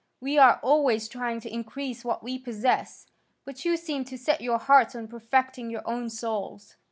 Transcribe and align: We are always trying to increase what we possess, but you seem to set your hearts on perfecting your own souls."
We 0.19 0.39
are 0.39 0.59
always 0.63 1.07
trying 1.07 1.41
to 1.41 1.53
increase 1.53 2.03
what 2.03 2.23
we 2.23 2.39
possess, 2.39 3.05
but 3.45 3.63
you 3.65 3.77
seem 3.77 4.03
to 4.05 4.17
set 4.17 4.41
your 4.41 4.57
hearts 4.57 4.95
on 4.95 5.07
perfecting 5.07 5.69
your 5.69 5.87
own 5.87 6.09
souls." 6.09 6.75